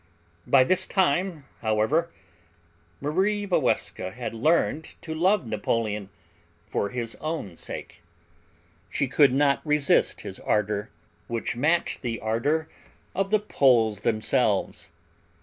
By 0.47 0.63
this 0.63 0.87
time, 0.87 1.45
however, 1.61 2.09
Marie 2.99 3.45
Walewska 3.45 4.09
had 4.13 4.33
learned 4.33 4.95
to 5.01 5.13
love 5.13 5.45
Napoleon 5.45 6.09
for 6.67 6.89
his 6.89 7.13
own 7.21 7.55
sake. 7.55 8.01
She 8.89 9.07
could 9.07 9.31
not 9.31 9.61
resist 9.63 10.21
his 10.21 10.39
ardor, 10.39 10.89
which 11.27 11.55
matched 11.55 12.01
the 12.01 12.19
ardor 12.19 12.67
of 13.13 13.29
the 13.29 13.39
Poles 13.39 13.99
themselves. 13.99 14.89